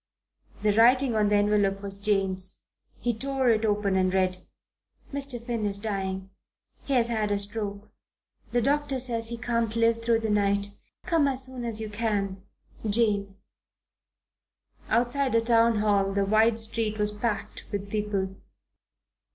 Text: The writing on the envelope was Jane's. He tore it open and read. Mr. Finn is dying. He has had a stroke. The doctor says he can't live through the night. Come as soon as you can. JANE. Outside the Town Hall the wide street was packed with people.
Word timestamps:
The 0.63 0.73
writing 0.75 1.13
on 1.15 1.29
the 1.29 1.35
envelope 1.35 1.83
was 1.83 1.99
Jane's. 1.99 2.63
He 3.01 3.13
tore 3.13 3.51
it 3.51 3.63
open 3.63 3.95
and 3.95 4.11
read. 4.11 4.43
Mr. 5.13 5.39
Finn 5.39 5.63
is 5.63 5.77
dying. 5.77 6.31
He 6.85 6.93
has 6.95 7.07
had 7.09 7.29
a 7.29 7.37
stroke. 7.37 7.87
The 8.51 8.63
doctor 8.63 8.99
says 8.99 9.29
he 9.29 9.37
can't 9.37 9.75
live 9.75 10.01
through 10.03 10.21
the 10.21 10.31
night. 10.31 10.71
Come 11.05 11.27
as 11.27 11.45
soon 11.45 11.63
as 11.65 11.79
you 11.79 11.87
can. 11.87 12.41
JANE. 12.83 13.35
Outside 14.89 15.33
the 15.33 15.39
Town 15.41 15.77
Hall 15.77 16.13
the 16.13 16.25
wide 16.25 16.59
street 16.59 16.97
was 16.97 17.11
packed 17.11 17.65
with 17.71 17.87
people. 17.91 18.35